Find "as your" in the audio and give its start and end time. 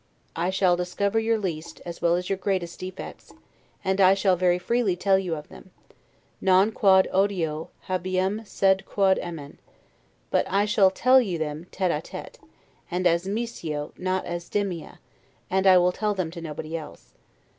2.15-2.37